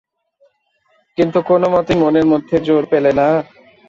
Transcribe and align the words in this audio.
কিন্তু 1.17 1.39
কোনোমতেই 1.49 1.97
মনের 2.01 2.25
মধ্যে 2.25 2.55
জোর 2.67 2.83
পেলে 2.91 3.11
না। 3.11 3.27